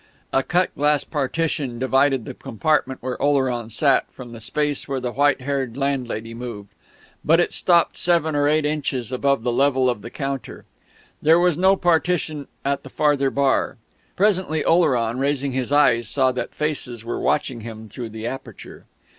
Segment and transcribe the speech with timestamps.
[0.33, 5.11] A cut glass partition divided the compartment where Oleron sat from the space where the
[5.11, 6.69] white haired landlady moved;
[7.23, 10.65] but it stopped seven or eight inches above the level of the counter.
[11.21, 13.77] There was no partition at the farther bar.
[14.15, 18.85] Presently Oleron, raising his eyes, saw that faces were watching him through the aperture.